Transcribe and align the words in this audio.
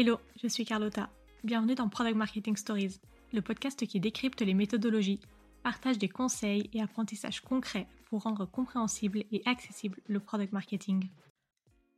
Hello, 0.00 0.20
je 0.40 0.46
suis 0.46 0.64
Carlotta. 0.64 1.10
Bienvenue 1.42 1.74
dans 1.74 1.88
Product 1.88 2.14
Marketing 2.14 2.56
Stories, 2.56 3.00
le 3.32 3.42
podcast 3.42 3.84
qui 3.84 3.98
décrypte 3.98 4.40
les 4.42 4.54
méthodologies, 4.54 5.18
partage 5.64 5.98
des 5.98 6.08
conseils 6.08 6.70
et 6.72 6.80
apprentissages 6.80 7.40
concrets 7.40 7.88
pour 8.04 8.22
rendre 8.22 8.46
compréhensible 8.46 9.24
et 9.32 9.42
accessible 9.44 9.98
le 10.06 10.20
product 10.20 10.52
marketing. 10.52 11.10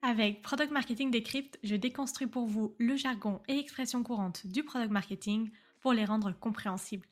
Avec 0.00 0.40
Product 0.40 0.70
Marketing 0.70 1.10
Decrypt, 1.10 1.58
je 1.62 1.76
déconstruis 1.76 2.26
pour 2.26 2.46
vous 2.46 2.74
le 2.78 2.96
jargon 2.96 3.42
et 3.48 3.58
expressions 3.58 4.02
courantes 4.02 4.46
du 4.46 4.64
product 4.64 4.90
marketing 4.90 5.50
pour 5.82 5.92
les 5.92 6.06
rendre 6.06 6.32
compréhensibles. 6.32 7.06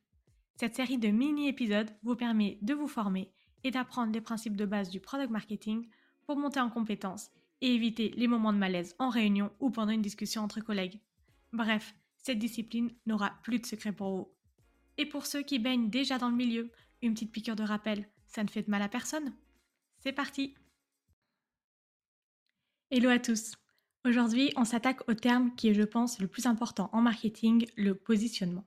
Cette 0.57 0.77
série 0.77 0.97
de 0.97 1.09
mini-épisodes 1.09 1.91
vous 2.03 2.17
permet 2.17 2.57
de 2.63 2.73
vous 2.73 2.89
former 2.89 3.31
et 3.63 3.71
d'apprendre 3.71 4.15
les 4.15 4.23
principes 4.23 4.57
de 4.57 4.65
base 4.65 4.89
du 4.89 5.01
product 5.01 5.31
marketing 5.31 5.87
pour 6.25 6.39
monter 6.39 6.61
en 6.61 6.71
compétences 6.71 7.29
et 7.61 7.75
éviter 7.75 8.11
les 8.17 8.29
moments 8.29 8.53
de 8.53 8.59
malaise 8.59 8.95
en 8.99 9.09
réunion 9.09 9.51
ou 9.61 9.71
pendant 9.71 9.93
une 9.93 10.03
discussion 10.03 10.43
entre 10.43 10.61
collègues. 10.61 11.01
Bref, 11.53 11.95
cette 12.17 12.39
discipline 12.39 12.91
n'aura 13.07 13.39
plus 13.43 13.59
de 13.59 13.67
secret 13.67 13.93
pour 13.93 14.17
vous. 14.17 14.29
Et 14.97 15.07
pour 15.07 15.27
ceux 15.27 15.43
qui 15.43 15.59
baignent 15.59 15.91
déjà 15.91 16.19
dans 16.19 16.31
le 16.31 16.37
milieu, 16.37 16.71
une 17.03 17.15
petite 17.15 17.33
piqûre 17.33 17.57
de 17.57 17.63
rappel, 17.63 18.09
ça 18.27 18.43
ne 18.43 18.49
fait 18.49 18.63
de 18.63 18.71
mal 18.71 18.83
à 18.83 18.89
personne. 18.89 19.33
C'est 19.99 20.13
parti 20.13 20.55
Hello 22.91 23.11
à 23.11 23.19
tous 23.19 23.53
Aujourd'hui, 24.05 24.53
on 24.57 24.65
s'attaque 24.65 25.09
au 25.09 25.15
terme 25.15 25.55
qui 25.55 25.69
est, 25.69 25.75
je 25.75 25.83
pense, 25.83 26.21
le 26.21 26.29
plus 26.29 26.47
important 26.47 26.89
en 26.93 27.03
marketing, 27.03 27.67
le 27.77 27.95
positionnement. 27.95 28.65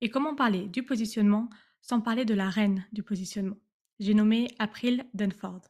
Et 0.00 0.10
comment 0.10 0.34
parler 0.34 0.68
du 0.68 0.82
positionnement 0.82 1.50
sans 1.82 2.00
parler 2.00 2.24
de 2.24 2.34
la 2.34 2.48
reine 2.48 2.86
du 2.92 3.02
positionnement? 3.02 3.58
J'ai 3.98 4.14
nommé 4.14 4.48
April 4.58 5.04
Dunford. 5.12 5.60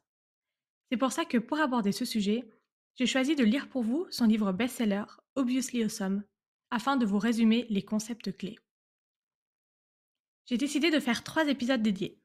C'est 0.91 0.99
pour 0.99 1.13
ça 1.13 1.25
que 1.25 1.39
pour 1.39 1.61
aborder 1.61 1.93
ce 1.93 2.05
sujet, 2.05 2.51
j'ai 2.97 3.07
choisi 3.07 3.37
de 3.37 3.45
lire 3.45 3.69
pour 3.69 3.83
vous 3.83 4.07
son 4.11 4.27
livre 4.27 4.53
best-seller 4.53 5.05
Obviously 5.37 5.85
Awesome, 5.85 6.25
afin 6.71 6.97
de 6.97 7.07
vous 7.07 7.19
résumer 7.19 7.67
les 7.71 7.83
concepts 7.83 8.37
clés. 8.37 8.59
J'ai 10.47 10.59
décidé 10.59 10.91
de 10.91 10.99
faire 10.99 11.23
trois 11.23 11.47
épisodes 11.47 11.83
dédiés. 11.83 12.21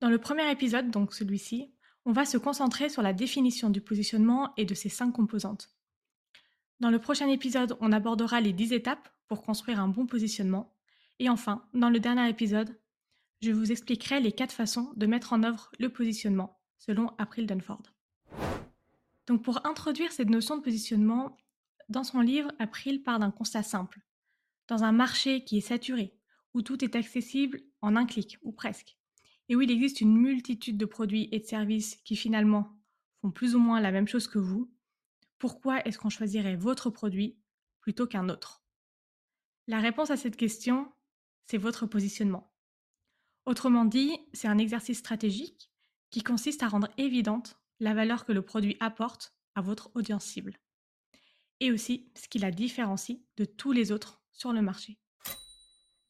Dans 0.00 0.10
le 0.10 0.18
premier 0.18 0.50
épisode, 0.50 0.90
donc 0.90 1.14
celui-ci, 1.14 1.72
on 2.04 2.12
va 2.12 2.26
se 2.26 2.36
concentrer 2.36 2.90
sur 2.90 3.00
la 3.00 3.14
définition 3.14 3.70
du 3.70 3.80
positionnement 3.80 4.52
et 4.56 4.66
de 4.66 4.74
ses 4.74 4.90
cinq 4.90 5.12
composantes. 5.12 5.74
Dans 6.80 6.90
le 6.90 6.98
prochain 6.98 7.28
épisode, 7.28 7.76
on 7.80 7.92
abordera 7.92 8.40
les 8.40 8.52
dix 8.52 8.72
étapes 8.72 9.08
pour 9.28 9.42
construire 9.42 9.80
un 9.80 9.88
bon 9.88 10.06
positionnement. 10.06 10.76
Et 11.18 11.30
enfin, 11.30 11.66
dans 11.72 11.88
le 11.88 12.00
dernier 12.00 12.28
épisode, 12.28 12.78
je 13.40 13.52
vous 13.52 13.72
expliquerai 13.72 14.20
les 14.20 14.32
quatre 14.32 14.52
façons 14.52 14.92
de 14.96 15.06
mettre 15.06 15.32
en 15.32 15.44
œuvre 15.44 15.70
le 15.78 15.88
positionnement, 15.88 16.61
selon 16.84 17.12
April 17.18 17.46
Dunford. 17.46 17.82
Donc 19.28 19.44
pour 19.44 19.64
introduire 19.64 20.10
cette 20.10 20.30
notion 20.30 20.56
de 20.56 20.62
positionnement, 20.62 21.36
dans 21.88 22.02
son 22.02 22.20
livre, 22.20 22.50
April 22.58 23.04
part 23.04 23.20
d'un 23.20 23.30
constat 23.30 23.62
simple. 23.62 24.00
Dans 24.66 24.82
un 24.82 24.90
marché 24.90 25.44
qui 25.44 25.58
est 25.58 25.60
saturé, 25.60 26.18
où 26.54 26.62
tout 26.62 26.84
est 26.84 26.96
accessible 26.96 27.60
en 27.82 27.94
un 27.94 28.04
clic, 28.04 28.36
ou 28.42 28.50
presque, 28.50 28.98
et 29.48 29.54
où 29.54 29.60
il 29.60 29.70
existe 29.70 30.00
une 30.00 30.16
multitude 30.16 30.76
de 30.76 30.84
produits 30.84 31.28
et 31.30 31.38
de 31.38 31.44
services 31.44 31.96
qui 32.04 32.16
finalement 32.16 32.76
font 33.20 33.30
plus 33.30 33.54
ou 33.54 33.60
moins 33.60 33.80
la 33.80 33.92
même 33.92 34.08
chose 34.08 34.26
que 34.26 34.40
vous, 34.40 34.72
pourquoi 35.38 35.86
est-ce 35.86 35.98
qu'on 35.98 36.10
choisirait 36.10 36.56
votre 36.56 36.90
produit 36.90 37.38
plutôt 37.80 38.08
qu'un 38.08 38.28
autre? 38.28 38.64
La 39.68 39.78
réponse 39.78 40.10
à 40.10 40.16
cette 40.16 40.36
question, 40.36 40.92
c'est 41.44 41.58
votre 41.58 41.86
positionnement. 41.86 42.52
Autrement 43.46 43.84
dit, 43.84 44.18
c'est 44.32 44.48
un 44.48 44.58
exercice 44.58 44.98
stratégique 44.98 45.71
qui 46.12 46.22
consiste 46.22 46.62
à 46.62 46.68
rendre 46.68 46.88
évidente 46.98 47.58
la 47.80 47.94
valeur 47.94 48.24
que 48.24 48.32
le 48.32 48.42
produit 48.42 48.76
apporte 48.78 49.34
à 49.56 49.60
votre 49.60 49.90
audience 49.96 50.24
cible, 50.24 50.56
et 51.58 51.72
aussi 51.72 52.12
ce 52.14 52.28
qui 52.28 52.38
la 52.38 52.52
différencie 52.52 53.18
de 53.36 53.44
tous 53.44 53.72
les 53.72 53.90
autres 53.90 54.22
sur 54.30 54.52
le 54.52 54.62
marché. 54.62 54.98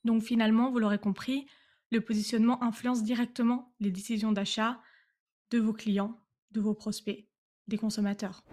Donc 0.04 0.22
finalement, 0.22 0.70
vous 0.70 0.80
l'aurez 0.80 0.98
compris, 0.98 1.46
le 1.90 2.00
positionnement 2.00 2.62
influence 2.62 3.02
directement 3.02 3.74
les 3.80 3.90
décisions 3.90 4.32
d'achat 4.32 4.80
de 5.50 5.58
vos 5.58 5.72
clients, 5.72 6.20
de 6.50 6.60
vos 6.60 6.74
prospects, 6.74 7.26
des 7.68 7.78
consommateurs. 7.78 8.44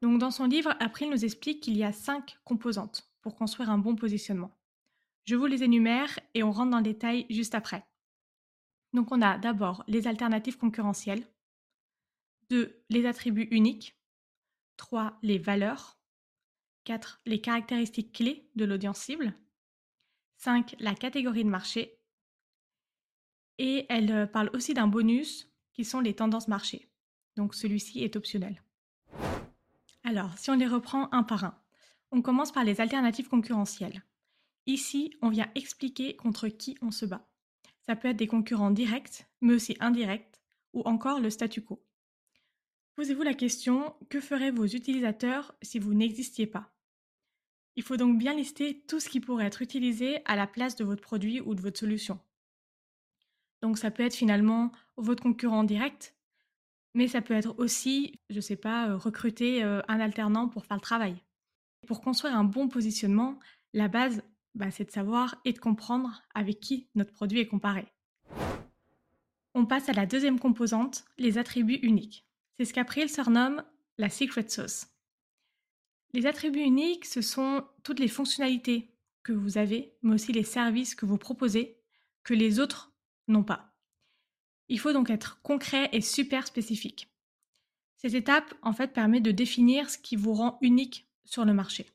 Donc 0.00 0.18
dans 0.18 0.30
son 0.30 0.46
livre, 0.46 0.74
April 0.78 1.10
nous 1.10 1.24
explique 1.24 1.60
qu'il 1.60 1.76
y 1.76 1.82
a 1.82 1.92
cinq 1.92 2.38
composantes 2.44 3.10
pour 3.20 3.34
construire 3.34 3.70
un 3.70 3.78
bon 3.78 3.96
positionnement. 3.96 4.56
Je 5.24 5.34
vous 5.34 5.46
les 5.46 5.64
énumère 5.64 6.18
et 6.34 6.42
on 6.42 6.52
rentre 6.52 6.70
dans 6.70 6.78
le 6.78 6.84
détail 6.84 7.26
juste 7.30 7.54
après. 7.54 7.84
Donc 8.92 9.12
on 9.12 9.22
a 9.22 9.38
d'abord 9.38 9.84
les 9.86 10.06
alternatives 10.06 10.58
concurrentielles, 10.58 11.26
2. 12.50 12.82
les 12.88 13.06
attributs 13.06 13.48
uniques, 13.50 13.98
3. 14.76 15.18
les 15.22 15.38
valeurs, 15.38 15.98
4. 16.84 17.20
les 17.26 17.40
caractéristiques 17.40 18.12
clés 18.12 18.48
de 18.54 18.64
l'audience 18.64 18.98
cible, 18.98 19.34
5. 20.38 20.76
la 20.78 20.94
catégorie 20.94 21.44
de 21.44 21.50
marché 21.50 21.98
et 23.58 23.86
elle 23.88 24.12
euh, 24.12 24.26
parle 24.26 24.50
aussi 24.54 24.72
d'un 24.72 24.86
bonus 24.86 25.50
qui 25.74 25.84
sont 25.84 26.00
les 26.00 26.14
tendances 26.14 26.48
marché. 26.48 26.88
Donc 27.36 27.54
celui-ci 27.54 28.02
est 28.02 28.16
optionnel. 28.16 28.62
Alors, 30.04 30.38
si 30.38 30.50
on 30.50 30.54
les 30.54 30.66
reprend 30.66 31.12
un 31.12 31.22
par 31.22 31.44
un, 31.44 31.58
on 32.10 32.22
commence 32.22 32.52
par 32.52 32.64
les 32.64 32.80
alternatives 32.80 33.28
concurrentielles. 33.28 34.02
Ici, 34.66 35.14
on 35.22 35.28
vient 35.28 35.50
expliquer 35.54 36.16
contre 36.16 36.48
qui 36.48 36.76
on 36.80 36.90
se 36.90 37.04
bat. 37.04 37.27
Ça 37.88 37.96
peut 37.96 38.08
être 38.08 38.18
des 38.18 38.26
concurrents 38.26 38.70
directs, 38.70 39.26
mais 39.40 39.54
aussi 39.54 39.74
indirects, 39.80 40.42
ou 40.74 40.82
encore 40.82 41.20
le 41.20 41.30
statu 41.30 41.62
quo. 41.62 41.82
Posez-vous 42.96 43.22
la 43.22 43.32
question, 43.32 43.96
que 44.10 44.20
feraient 44.20 44.50
vos 44.50 44.66
utilisateurs 44.66 45.54
si 45.62 45.78
vous 45.78 45.94
n'existiez 45.94 46.46
pas? 46.46 46.70
Il 47.76 47.82
faut 47.82 47.96
donc 47.96 48.18
bien 48.18 48.34
lister 48.34 48.82
tout 48.86 49.00
ce 49.00 49.08
qui 49.08 49.20
pourrait 49.20 49.46
être 49.46 49.62
utilisé 49.62 50.20
à 50.26 50.36
la 50.36 50.46
place 50.46 50.76
de 50.76 50.84
votre 50.84 51.00
produit 51.00 51.40
ou 51.40 51.54
de 51.54 51.62
votre 51.62 51.78
solution. 51.78 52.20
Donc 53.62 53.78
ça 53.78 53.90
peut 53.90 54.04
être 54.04 54.16
finalement 54.16 54.70
votre 54.98 55.22
concurrent 55.22 55.64
direct, 55.64 56.14
mais 56.92 57.08
ça 57.08 57.22
peut 57.22 57.32
être 57.32 57.58
aussi, 57.58 58.20
je 58.28 58.36
ne 58.36 58.42
sais 58.42 58.56
pas, 58.56 58.90
euh, 58.90 58.98
recruter 58.98 59.64
euh, 59.64 59.80
un 59.88 59.98
alternant 59.98 60.46
pour 60.48 60.66
faire 60.66 60.76
le 60.76 60.82
travail. 60.82 61.16
Pour 61.86 62.02
construire 62.02 62.36
un 62.36 62.44
bon 62.44 62.68
positionnement, 62.68 63.38
la 63.72 63.88
base, 63.88 64.22
bah, 64.54 64.70
c'est 64.70 64.84
de 64.84 64.90
savoir 64.90 65.40
et 65.44 65.52
de 65.52 65.58
comprendre 65.58 66.22
avec 66.34 66.60
qui 66.60 66.88
notre 66.94 67.12
produit 67.12 67.40
est 67.40 67.46
comparé. 67.46 67.86
On 69.54 69.66
passe 69.66 69.88
à 69.88 69.92
la 69.92 70.06
deuxième 70.06 70.38
composante, 70.38 71.04
les 71.18 71.38
attributs 71.38 71.80
uniques. 71.82 72.26
C'est 72.56 72.64
ce 72.64 72.74
qu'April 72.74 73.08
surnomme 73.08 73.62
la 73.98 74.10
secret 74.10 74.48
sauce. 74.48 74.86
Les 76.12 76.26
attributs 76.26 76.60
uniques, 76.60 77.04
ce 77.04 77.20
sont 77.20 77.64
toutes 77.82 78.00
les 78.00 78.08
fonctionnalités 78.08 78.90
que 79.22 79.32
vous 79.32 79.58
avez, 79.58 79.94
mais 80.02 80.14
aussi 80.14 80.32
les 80.32 80.44
services 80.44 80.94
que 80.94 81.06
vous 81.06 81.18
proposez, 81.18 81.76
que 82.24 82.34
les 82.34 82.60
autres 82.60 82.92
non 83.26 83.42
pas. 83.42 83.74
Il 84.68 84.78
faut 84.78 84.92
donc 84.92 85.10
être 85.10 85.40
concret 85.42 85.88
et 85.92 86.00
super 86.00 86.46
spécifique. 86.46 87.10
Cette 87.96 88.14
étape, 88.14 88.54
en 88.62 88.72
fait, 88.72 88.92
permet 88.92 89.20
de 89.20 89.32
définir 89.32 89.90
ce 89.90 89.98
qui 89.98 90.16
vous 90.16 90.32
rend 90.32 90.58
unique 90.62 91.08
sur 91.24 91.44
le 91.44 91.52
marché. 91.52 91.86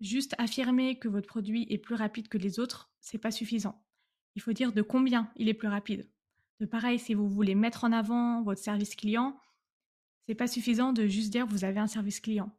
Juste 0.00 0.34
affirmer 0.38 0.98
que 0.98 1.08
votre 1.08 1.26
produit 1.26 1.66
est 1.70 1.78
plus 1.78 1.94
rapide 1.94 2.28
que 2.28 2.38
les 2.38 2.60
autres, 2.60 2.90
c'est 3.00 3.18
pas 3.18 3.30
suffisant. 3.30 3.82
Il 4.36 4.42
faut 4.42 4.52
dire 4.52 4.72
de 4.72 4.82
combien 4.82 5.30
il 5.36 5.48
est 5.48 5.54
plus 5.54 5.68
rapide. 5.68 6.08
De 6.60 6.66
pareil, 6.66 6.98
si 6.98 7.14
vous 7.14 7.28
voulez 7.28 7.54
mettre 7.54 7.84
en 7.84 7.92
avant 7.92 8.42
votre 8.42 8.60
service 8.60 8.94
client, 8.94 9.38
c'est 10.26 10.34
pas 10.34 10.46
suffisant 10.46 10.92
de 10.92 11.06
juste 11.06 11.30
dire 11.30 11.46
vous 11.46 11.64
avez 11.64 11.80
un 11.80 11.86
service 11.86 12.20
client. 12.20 12.54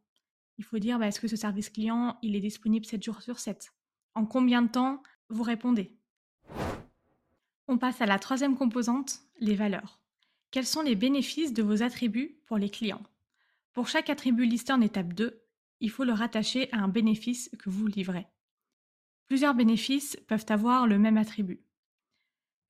Il 0.58 0.64
faut 0.64 0.78
dire 0.78 0.98
bah, 0.98 1.06
est-ce 1.06 1.20
que 1.20 1.28
ce 1.28 1.36
service 1.36 1.70
client 1.70 2.18
il 2.22 2.36
est 2.36 2.40
disponible 2.40 2.84
7 2.84 3.02
jours 3.02 3.22
sur 3.22 3.38
7 3.38 3.72
En 4.14 4.26
combien 4.26 4.60
de 4.60 4.68
temps 4.68 5.02
vous 5.28 5.42
répondez? 5.42 5.96
On 7.68 7.78
passe 7.78 8.00
à 8.00 8.06
la 8.06 8.18
troisième 8.18 8.56
composante, 8.56 9.20
les 9.38 9.54
valeurs. 9.54 10.00
Quels 10.50 10.66
sont 10.66 10.82
les 10.82 10.96
bénéfices 10.96 11.54
de 11.54 11.62
vos 11.62 11.82
attributs 11.82 12.40
pour 12.46 12.58
les 12.58 12.68
clients? 12.68 13.02
Pour 13.72 13.88
chaque 13.88 14.10
attribut 14.10 14.44
listé 14.44 14.72
en 14.72 14.80
étape 14.80 15.14
2, 15.14 15.40
il 15.80 15.90
faut 15.90 16.04
le 16.04 16.12
rattacher 16.12 16.72
à 16.72 16.78
un 16.78 16.88
bénéfice 16.88 17.50
que 17.58 17.70
vous 17.70 17.86
livrez. 17.86 18.26
Plusieurs 19.26 19.54
bénéfices 19.54 20.16
peuvent 20.26 20.46
avoir 20.48 20.86
le 20.86 20.98
même 20.98 21.16
attribut. 21.16 21.62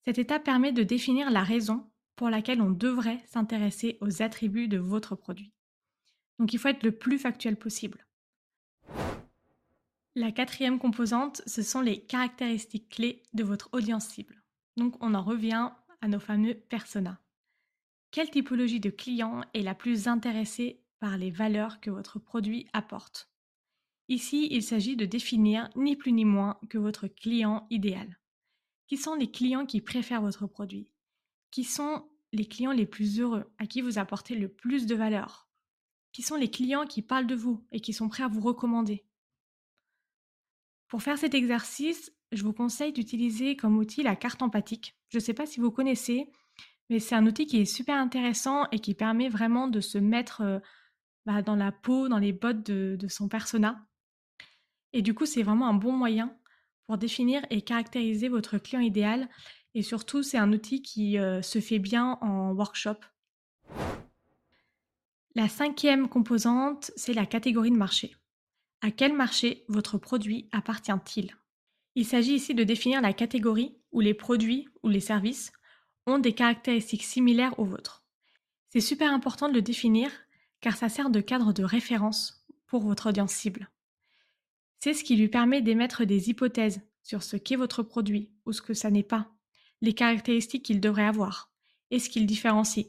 Cette 0.05 0.19
étape 0.19 0.45
permet 0.45 0.73
de 0.73 0.83
définir 0.83 1.31
la 1.31 1.43
raison 1.43 1.91
pour 2.17 2.31
laquelle 2.31 2.61
on 2.61 2.71
devrait 2.71 3.23
s'intéresser 3.27 3.99
aux 4.01 4.23
attributs 4.23 4.69
de 4.69 4.79
votre 4.79 5.17
produit. 5.17 5.53
Donc 6.39 6.53
il 6.53 6.59
faut 6.59 6.69
être 6.69 6.83
le 6.83 6.93
plus 6.93 7.19
factuel 7.19 7.57
possible. 7.57 8.07
La 10.17 10.33
quatrième 10.33 10.79
composante, 10.79 11.43
ce 11.47 11.63
sont 11.63 11.81
les 11.81 12.01
caractéristiques 12.01 12.89
clés 12.89 13.23
de 13.33 13.45
votre 13.45 13.69
audience 13.73 14.09
cible. 14.09 14.43
Donc 14.77 14.97
on 15.01 15.15
en 15.15 15.23
revient 15.23 15.71
à 16.01 16.09
nos 16.09 16.21
fameux 16.21 16.55
personas. 16.55 17.19
Quelle 18.11 18.31
typologie 18.31 18.81
de 18.81 18.91
client 18.91 19.43
est 19.55 19.63
la 19.63 19.75
plus 19.75 20.09
intéressée 20.09 20.80
par 21.01 21.17
les 21.19 21.31
valeurs 21.31 21.81
que 21.81 21.91
votre 21.91 22.19
produit 22.19 22.69
apporte 22.73 23.31
Ici, 24.11 24.49
il 24.51 24.65
s'agit 24.65 24.97
de 24.97 25.05
définir 25.05 25.71
ni 25.77 25.95
plus 25.95 26.11
ni 26.11 26.25
moins 26.25 26.59
que 26.69 26.79
votre 26.79 27.07
client 27.07 27.69
idéal. 27.71 28.19
Qui 28.89 28.97
sont 28.97 29.15
les 29.15 29.31
clients 29.31 29.67
qui 29.67 29.81
préfèrent 29.81 30.21
votre 30.21 30.49
produit? 30.49 30.91
Qui 31.53 31.63
sont 31.63 32.05
les 32.33 32.45
clients 32.45 32.73
les 32.73 32.87
plus 32.87 33.21
heureux, 33.21 33.45
à 33.59 33.67
qui 33.67 33.81
vous 33.83 33.99
apportez 33.99 34.35
le 34.35 34.49
plus 34.49 34.87
de 34.87 34.97
valeur? 34.97 35.49
Qui 36.11 36.23
sont 36.23 36.35
les 36.35 36.51
clients 36.51 36.87
qui 36.87 37.03
parlent 37.03 37.29
de 37.29 37.37
vous 37.37 37.65
et 37.71 37.79
qui 37.79 37.93
sont 37.93 38.09
prêts 38.09 38.25
à 38.25 38.29
vous 38.29 38.41
recommander? 38.41 39.05
Pour 40.89 41.05
faire 41.05 41.19
cet 41.19 41.35
exercice, 41.35 42.13
je 42.33 42.43
vous 42.43 42.53
conseille 42.53 42.93
d'utiliser 42.93 43.55
comme 43.55 43.79
outil 43.79 44.03
la 44.03 44.17
carte 44.17 44.43
empathique. 44.43 44.97
Je 45.09 45.19
ne 45.19 45.23
sais 45.23 45.35
pas 45.35 45.47
si 45.47 45.61
vous 45.61 45.71
connaissez, 45.71 46.33
mais 46.89 46.99
c'est 46.99 47.15
un 47.15 47.29
outil 47.29 47.47
qui 47.47 47.59
est 47.59 47.65
super 47.65 47.97
intéressant 47.97 48.67
et 48.73 48.81
qui 48.81 48.95
permet 48.95 49.29
vraiment 49.29 49.69
de 49.69 49.81
se 49.81 49.99
mettre 49.99 50.41
euh, 50.41 50.59
bah, 51.31 51.43
dans 51.43 51.55
la 51.55 51.71
peau, 51.71 52.09
dans 52.09 52.19
les 52.19 52.33
bottes 52.33 52.65
de, 52.65 53.09
son 53.09 53.29
persona. 53.29 53.87
Et 54.93 55.01
du 55.01 55.15
coup, 55.15 55.27
c'est 55.27 55.45
vraiment 55.45 55.69
un 55.69 55.75
bon 55.75 55.93
moyen 55.93 56.37
pour 56.87 56.99
définir 56.99 57.47
et 57.51 57.63
caractériser 57.63 58.29
votre 58.29 58.59
client 58.59 58.81
idéal. 58.81 59.29
Et 59.75 59.83
surtout, 59.83 60.25
c'est 60.25 60.39
un 60.39 60.53
outil 60.53 60.83
qui 60.83 61.19
euh, 61.19 61.41
se 61.41 61.61
fait 61.61 61.79
bien 61.79 62.19
en 62.21 62.51
workshop. 62.53 62.97
La 65.37 65.49
cinquième 65.49 66.09
composante, 66.09 66.91
c'est 66.97 67.15
la 67.15 67.27
catégorie 67.27 67.71
de 67.71 67.77
marché. 67.77 68.17
À 68.81 68.91
quel 68.91 69.13
marché 69.13 69.65
votre 69.69 69.99
produit 69.99 70.49
appartient-il? 70.51 71.37
Il 71.95 72.05
s'agit 72.05 72.35
ici 72.35 72.57
de 72.57 72.65
définir 72.65 73.01
la 73.03 73.13
catégorie 73.13 73.77
où 73.93 74.01
les 74.01 74.15
produits 74.15 74.67
ou 74.83 74.89
les 74.89 74.99
services 74.99 75.53
ont 76.07 76.19
des 76.19 76.33
caractéristiques 76.33 77.05
similaires 77.05 77.57
aux 77.61 77.65
vôtres. 77.65 78.05
C'est 78.71 78.81
super 78.81 79.13
important 79.13 79.49
de 79.49 79.55
le 79.55 79.63
définir 79.63 80.11
car 80.61 80.77
ça 80.77 80.89
sert 80.89 81.11
de 81.11 81.21
cadre 81.21 81.53
de 81.53 81.65
référence 81.65 82.47
pour 82.67 82.83
votre 82.83 83.09
audience 83.09 83.33
cible. 83.33 83.71
C'est 84.79 84.95
ce 84.95 85.05
qui 85.05 85.17
lui 85.17 85.29
permet 85.29 85.63
d'émettre 85.63 86.05
des 86.05 86.31
hypothèses 86.31 86.81
sur 87.03 87.23
ce 87.23 87.37
qu'est 87.37 87.57
votre 87.57 87.83
produit 87.83 88.31
ou 88.47 88.53
ce 88.53 88.63
que 88.63 88.75
ça 88.75 88.91
n'est 88.91 89.03
pas, 89.03 89.29
les 89.81 89.95
caractéristiques 89.95 90.65
qu'il 90.65 90.81
devrait 90.81 91.05
avoir 91.05 91.51
et 91.91 91.99
ce 91.99 92.09
qu'il 92.09 92.27
différencie. 92.27 92.87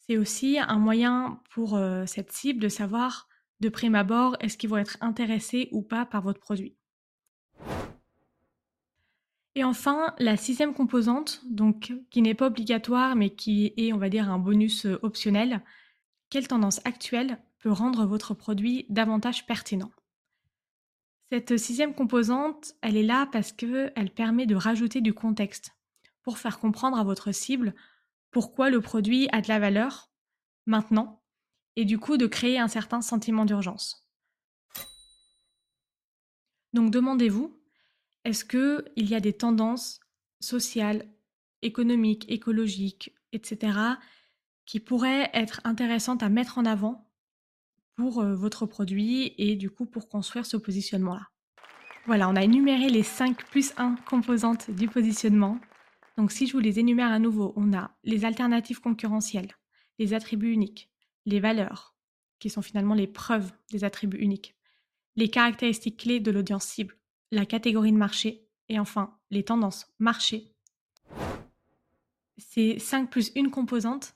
C'est 0.00 0.16
aussi 0.16 0.58
un 0.58 0.78
moyen 0.78 1.40
pour 1.50 1.76
euh, 1.76 2.04
cette 2.06 2.32
cible 2.32 2.60
de 2.60 2.68
savoir 2.68 3.28
de 3.60 3.68
prime 3.68 3.94
abord 3.94 4.36
est-ce 4.40 4.56
qu'ils 4.56 4.70
vont 4.70 4.78
être 4.78 4.96
intéressés 5.00 5.68
ou 5.70 5.82
pas 5.82 6.06
par 6.06 6.22
votre 6.22 6.40
produit. 6.40 6.74
Et 9.54 9.64
enfin, 9.64 10.14
la 10.18 10.36
sixième 10.36 10.74
composante, 10.74 11.42
donc 11.48 11.92
qui 12.10 12.22
n'est 12.22 12.34
pas 12.34 12.46
obligatoire 12.46 13.16
mais 13.16 13.30
qui 13.30 13.74
est, 13.76 13.92
on 13.92 13.98
va 13.98 14.08
dire, 14.08 14.30
un 14.30 14.38
bonus 14.38 14.86
euh, 14.86 14.98
optionnel, 15.02 15.62
quelle 16.30 16.48
tendance 16.48 16.80
actuelle 16.84 17.38
peut 17.58 17.70
rendre 17.70 18.06
votre 18.06 18.34
produit 18.34 18.86
davantage 18.88 19.46
pertinent? 19.46 19.90
Cette 21.30 21.58
sixième 21.58 21.94
composante, 21.94 22.74
elle 22.80 22.96
est 22.96 23.04
là 23.04 23.28
parce 23.30 23.52
qu'elle 23.52 24.12
permet 24.16 24.46
de 24.46 24.54
rajouter 24.54 25.00
du 25.00 25.12
contexte 25.12 25.72
pour 26.22 26.38
faire 26.38 26.58
comprendre 26.58 26.98
à 26.98 27.04
votre 27.04 27.32
cible 27.32 27.74
pourquoi 28.30 28.70
le 28.70 28.80
produit 28.80 29.28
a 29.32 29.40
de 29.40 29.48
la 29.48 29.58
valeur 29.58 30.10
maintenant 30.66 31.22
et 31.76 31.84
du 31.84 31.98
coup 31.98 32.16
de 32.16 32.26
créer 32.26 32.58
un 32.58 32.68
certain 32.68 33.00
sentiment 33.00 33.44
d'urgence. 33.44 34.08
Donc 36.72 36.90
demandez-vous, 36.90 37.60
est-ce 38.24 38.44
qu'il 38.44 39.08
y 39.08 39.14
a 39.14 39.20
des 39.20 39.32
tendances 39.32 40.00
sociales, 40.40 41.08
économiques, 41.62 42.30
écologiques, 42.30 43.14
etc., 43.32 43.78
qui 44.70 44.78
pourraient 44.78 45.28
être 45.34 45.60
intéressantes 45.64 46.22
à 46.22 46.28
mettre 46.28 46.56
en 46.56 46.64
avant 46.64 47.10
pour 47.96 48.20
euh, 48.20 48.36
votre 48.36 48.66
produit 48.66 49.34
et 49.36 49.56
du 49.56 49.68
coup 49.68 49.84
pour 49.84 50.08
construire 50.08 50.46
ce 50.46 50.56
positionnement-là. 50.56 51.28
Voilà, 52.06 52.28
on 52.28 52.36
a 52.36 52.44
énuméré 52.44 52.88
les 52.88 53.02
5 53.02 53.46
plus 53.46 53.72
1 53.78 53.96
composantes 54.08 54.70
du 54.70 54.86
positionnement. 54.86 55.58
Donc 56.16 56.30
si 56.30 56.46
je 56.46 56.52
vous 56.52 56.60
les 56.60 56.78
énumère 56.78 57.10
à 57.10 57.18
nouveau, 57.18 57.52
on 57.56 57.72
a 57.72 57.96
les 58.04 58.24
alternatives 58.24 58.80
concurrentielles, 58.80 59.56
les 59.98 60.14
attributs 60.14 60.52
uniques, 60.52 60.88
les 61.26 61.40
valeurs, 61.40 61.96
qui 62.38 62.48
sont 62.48 62.62
finalement 62.62 62.94
les 62.94 63.08
preuves 63.08 63.50
des 63.72 63.82
attributs 63.82 64.18
uniques, 64.18 64.54
les 65.16 65.30
caractéristiques 65.30 65.98
clés 65.98 66.20
de 66.20 66.30
l'audience 66.30 66.64
cible, 66.64 66.96
la 67.32 67.44
catégorie 67.44 67.90
de 67.90 67.96
marché 67.98 68.46
et 68.68 68.78
enfin 68.78 69.18
les 69.32 69.42
tendances 69.42 69.92
marché. 69.98 70.54
Ces 72.38 72.78
5 72.78 73.10
plus 73.10 73.32
1 73.36 73.48
composantes 73.48 74.14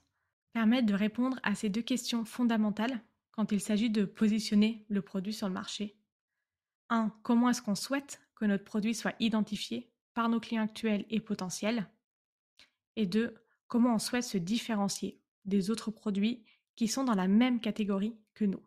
permettent 0.55 0.87
de 0.87 0.95
répondre 0.95 1.39
à 1.43 1.55
ces 1.55 1.69
deux 1.69 1.83
questions 1.83 2.25
fondamentales 2.25 3.03
quand 3.33 3.51
il 3.51 3.61
s'agit 3.61 3.91
de 3.91 4.05
positionner 4.05 4.87
le 4.89 5.03
produit 5.03 5.35
sur 5.35 5.49
le 5.49 5.53
marché. 5.53 5.97
1. 6.91 7.13
Comment 7.25 7.51
est-ce 7.51 7.61
qu'on 7.61 7.75
souhaite 7.75 8.21
que 8.37 8.45
notre 8.45 8.63
produit 8.63 8.95
soit 8.95 9.17
identifié 9.19 9.91
par 10.15 10.29
nos 10.29 10.39
clients 10.39 10.63
actuels 10.63 11.05
et 11.11 11.19
potentiels? 11.19 11.91
Et 12.95 13.05
2. 13.05 13.35
Comment 13.67 13.97
on 13.97 13.99
souhaite 13.99 14.23
se 14.23 14.39
différencier 14.39 15.21
des 15.45 15.71
autres 15.71 15.91
produits 15.91 16.45
qui 16.77 16.87
sont 16.87 17.03
dans 17.03 17.15
la 17.15 17.27
même 17.27 17.61
catégorie 17.61 18.17
que 18.35 18.45
nous? 18.45 18.63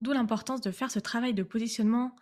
D'où 0.00 0.10
l'importance 0.10 0.60
de 0.60 0.72
faire 0.72 0.90
ce 0.90 0.98
travail 0.98 1.34
de 1.34 1.44
positionnement 1.44 2.16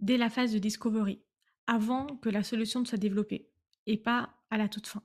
dès 0.00 0.16
la 0.16 0.30
phase 0.30 0.52
de 0.52 0.58
discovery, 0.58 1.20
avant 1.66 2.06
que 2.06 2.30
la 2.30 2.42
solution 2.42 2.80
ne 2.80 2.86
soit 2.86 2.96
développée, 2.96 3.50
et 3.86 3.98
pas 3.98 4.34
à 4.48 4.56
la 4.56 4.68
toute 4.68 4.86
fin. 4.86 5.02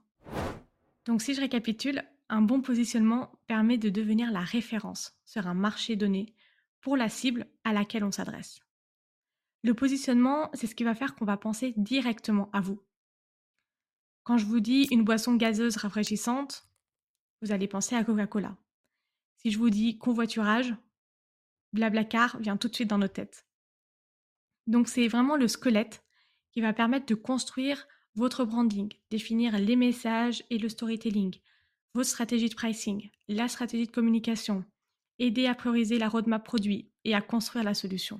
Donc 1.05 1.21
si 1.21 1.33
je 1.33 1.41
récapitule, 1.41 2.03
un 2.29 2.41
bon 2.41 2.61
positionnement 2.61 3.31
permet 3.47 3.77
de 3.77 3.89
devenir 3.89 4.31
la 4.31 4.41
référence 4.41 5.19
sur 5.25 5.47
un 5.47 5.53
marché 5.53 5.95
donné 5.95 6.33
pour 6.81 6.95
la 6.95 7.09
cible 7.09 7.47
à 7.63 7.73
laquelle 7.73 8.03
on 8.03 8.11
s'adresse. 8.11 8.59
Le 9.63 9.73
positionnement, 9.73 10.49
c'est 10.53 10.67
ce 10.67 10.75
qui 10.75 10.83
va 10.83 10.95
faire 10.95 11.15
qu'on 11.15 11.25
va 11.25 11.37
penser 11.37 11.73
directement 11.75 12.49
à 12.53 12.61
vous. 12.61 12.81
Quand 14.23 14.37
je 14.37 14.45
vous 14.45 14.59
dis 14.59 14.87
une 14.91 15.03
boisson 15.03 15.35
gazeuse 15.35 15.77
rafraîchissante, 15.77 16.69
vous 17.41 17.51
allez 17.51 17.67
penser 17.67 17.95
à 17.95 18.03
Coca-Cola. 18.03 18.55
Si 19.37 19.51
je 19.51 19.57
vous 19.57 19.69
dis 19.69 19.97
convoiturage, 19.97 20.75
Blablacar 21.73 22.39
vient 22.39 22.57
tout 22.57 22.67
de 22.67 22.75
suite 22.75 22.89
dans 22.89 22.97
nos 22.97 23.07
têtes. 23.07 23.47
Donc 24.67 24.87
c'est 24.87 25.07
vraiment 25.07 25.35
le 25.35 25.47
squelette 25.47 26.03
qui 26.51 26.61
va 26.61 26.73
permettre 26.73 27.07
de 27.07 27.15
construire 27.15 27.87
votre 28.15 28.45
branding, 28.45 28.91
définir 29.09 29.57
les 29.57 29.75
messages 29.75 30.43
et 30.49 30.57
le 30.57 30.69
storytelling, 30.69 31.39
votre 31.93 32.09
stratégie 32.09 32.49
de 32.49 32.55
pricing, 32.55 33.09
la 33.27 33.47
stratégie 33.47 33.87
de 33.87 33.91
communication, 33.91 34.63
aider 35.17 35.47
à 35.47 35.55
prioriser 35.55 35.97
la 35.97 36.09
roadmap 36.09 36.43
produit 36.43 36.89
et 37.03 37.15
à 37.15 37.21
construire 37.21 37.63
la 37.63 37.73
solution. 37.73 38.19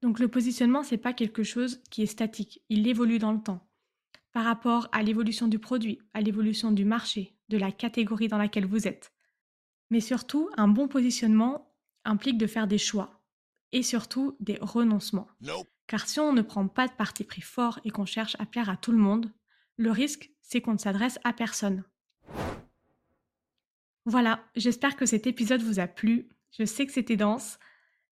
Donc 0.00 0.18
le 0.18 0.28
positionnement, 0.28 0.82
c'est 0.82 0.96
pas 0.96 1.12
quelque 1.12 1.42
chose 1.42 1.80
qui 1.90 2.02
est 2.02 2.06
statique, 2.06 2.62
il 2.68 2.86
évolue 2.88 3.18
dans 3.18 3.32
le 3.32 3.42
temps. 3.42 3.66
Par 4.32 4.44
rapport 4.44 4.88
à 4.92 5.02
l'évolution 5.02 5.46
du 5.46 5.58
produit, 5.58 6.00
à 6.14 6.20
l'évolution 6.20 6.72
du 6.72 6.84
marché, 6.84 7.36
de 7.48 7.58
la 7.58 7.70
catégorie 7.70 8.28
dans 8.28 8.38
laquelle 8.38 8.66
vous 8.66 8.88
êtes. 8.88 9.12
Mais 9.90 10.00
surtout, 10.00 10.48
un 10.56 10.68
bon 10.68 10.88
positionnement 10.88 11.74
implique 12.04 12.38
de 12.38 12.46
faire 12.46 12.66
des 12.66 12.78
choix, 12.78 13.22
et 13.72 13.82
surtout 13.82 14.36
des 14.40 14.58
renoncements. 14.60 15.28
Car 15.86 16.08
si 16.08 16.20
on 16.20 16.32
ne 16.32 16.42
prend 16.42 16.68
pas 16.68 16.88
de 16.88 16.92
parti 16.92 17.24
pris 17.24 17.42
fort 17.42 17.80
et 17.84 17.90
qu'on 17.90 18.06
cherche 18.06 18.36
à 18.38 18.46
plaire 18.46 18.70
à 18.70 18.76
tout 18.76 18.92
le 18.92 18.98
monde, 18.98 19.30
le 19.76 19.90
risque, 19.90 20.30
c'est 20.40 20.60
qu'on 20.60 20.74
ne 20.74 20.78
s'adresse 20.78 21.18
à 21.24 21.32
personne. 21.32 21.84
Voilà, 24.04 24.44
j'espère 24.56 24.96
que 24.96 25.06
cet 25.06 25.26
épisode 25.26 25.62
vous 25.62 25.78
a 25.78 25.86
plu. 25.86 26.28
Je 26.58 26.64
sais 26.64 26.86
que 26.86 26.92
c'était 26.92 27.16
dense. 27.16 27.58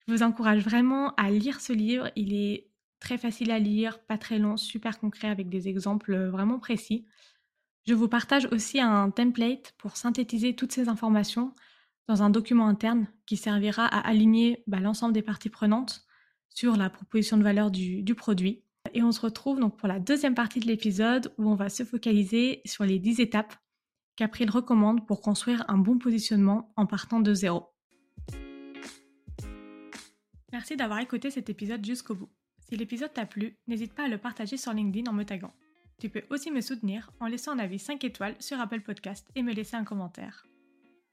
Je 0.07 0.13
vous 0.13 0.23
encourage 0.23 0.63
vraiment 0.63 1.13
à 1.15 1.31
lire 1.31 1.61
ce 1.61 1.73
livre. 1.73 2.11
Il 2.15 2.33
est 2.33 2.69
très 2.99 3.17
facile 3.17 3.51
à 3.51 3.59
lire, 3.59 3.99
pas 3.99 4.17
très 4.17 4.39
long, 4.39 4.57
super 4.57 4.99
concret 4.99 5.29
avec 5.29 5.49
des 5.49 5.67
exemples 5.67 6.15
vraiment 6.27 6.59
précis. 6.59 7.05
Je 7.87 7.93
vous 7.93 8.07
partage 8.07 8.47
aussi 8.51 8.79
un 8.79 9.09
template 9.09 9.73
pour 9.77 9.97
synthétiser 9.97 10.55
toutes 10.55 10.71
ces 10.71 10.89
informations 10.89 11.55
dans 12.07 12.23
un 12.23 12.29
document 12.29 12.67
interne 12.67 13.07
qui 13.25 13.37
servira 13.37 13.85
à 13.85 14.07
aligner 14.07 14.63
bah, 14.67 14.79
l'ensemble 14.79 15.13
des 15.13 15.21
parties 15.21 15.49
prenantes 15.49 16.05
sur 16.49 16.75
la 16.75 16.89
proposition 16.89 17.37
de 17.37 17.43
valeur 17.43 17.71
du, 17.71 18.03
du, 18.03 18.15
produit. 18.15 18.63
Et 18.93 19.03
on 19.03 19.11
se 19.11 19.21
retrouve 19.21 19.59
donc 19.59 19.77
pour 19.77 19.87
la 19.87 19.99
deuxième 19.99 20.35
partie 20.35 20.59
de 20.59 20.65
l'épisode 20.67 21.33
où 21.37 21.49
on 21.49 21.55
va 21.55 21.69
se 21.69 21.83
focaliser 21.83 22.61
sur 22.65 22.83
les 22.83 22.99
10 22.99 23.21
étapes 23.21 23.55
qu'April 24.19 24.49
recommande 24.49 25.07
pour 25.07 25.21
construire 25.21 25.63
un 25.69 25.77
bon 25.77 25.97
positionnement 25.97 26.73
en 26.75 26.85
partant 26.85 27.21
de 27.21 27.33
zéro. 27.33 27.69
Merci 30.51 30.75
d'avoir 30.75 30.99
écouté 30.99 31.31
cet 31.31 31.49
épisode 31.49 31.85
jusqu'au 31.85 32.15
bout. 32.15 32.29
Si 32.67 32.75
l'épisode 32.75 33.13
t'a 33.13 33.25
plu, 33.25 33.57
n'hésite 33.67 33.93
pas 33.93 34.03
à 34.03 34.07
le 34.09 34.17
partager 34.17 34.57
sur 34.57 34.73
LinkedIn 34.73 35.09
en 35.09 35.13
me 35.13 35.23
taguant. 35.23 35.53
Tu 36.01 36.09
peux 36.09 36.23
aussi 36.31 36.51
me 36.51 36.59
soutenir 36.59 37.13
en 37.21 37.27
laissant 37.27 37.53
un 37.53 37.59
avis 37.59 37.79
5 37.79 38.03
étoiles 38.03 38.35
sur 38.41 38.59
Apple 38.59 38.81
Podcast 38.81 39.25
et 39.35 39.41
me 39.41 39.53
laisser 39.53 39.77
un 39.77 39.85
commentaire. 39.85 40.45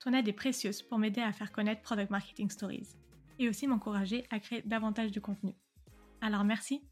Ton 0.01 0.13
aide 0.13 0.27
est 0.27 0.33
précieuse 0.33 0.83
pour 0.83 0.99
m'aider 0.99 1.21
à 1.21 1.33
faire 1.33 1.53
connaître 1.53 1.83
Product 1.83 2.11
Marketing 2.11 2.51
Stories 2.51 2.97
et 3.39 3.49
aussi 3.49 3.69
m'encourager 3.69 4.27
à 4.31 4.41
créer 4.41 4.63
davantage 4.63 5.13
de 5.13 5.21
contenu. 5.21 5.55
Alors 6.21 6.43
merci 6.43 6.83